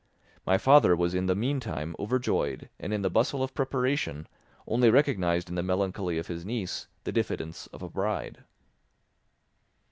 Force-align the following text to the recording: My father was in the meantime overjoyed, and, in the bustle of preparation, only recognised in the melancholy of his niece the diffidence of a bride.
My 0.47 0.57
father 0.57 0.95
was 0.95 1.13
in 1.13 1.27
the 1.27 1.35
meantime 1.35 1.95
overjoyed, 1.99 2.71
and, 2.79 2.91
in 2.91 3.03
the 3.03 3.09
bustle 3.11 3.43
of 3.43 3.53
preparation, 3.53 4.25
only 4.65 4.89
recognised 4.89 5.47
in 5.47 5.53
the 5.53 5.61
melancholy 5.61 6.17
of 6.17 6.25
his 6.25 6.43
niece 6.43 6.87
the 7.03 7.11
diffidence 7.11 7.67
of 7.67 7.83
a 7.83 7.89
bride. 7.91 8.43